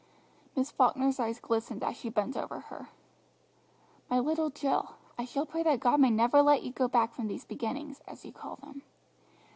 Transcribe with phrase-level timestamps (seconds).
[0.55, 2.89] Miss Falkner's eyes glistened as she bent over her.
[4.09, 7.27] "My little Jill, I shall pray that God may never let you go back from
[7.27, 8.81] these beginnings, as you call them.